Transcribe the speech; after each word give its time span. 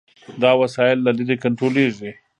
دا 0.41 0.51
وسایل 0.61 0.97
له 1.05 1.11
لرې 1.17 1.35
کنټرولېږي. 1.43 2.11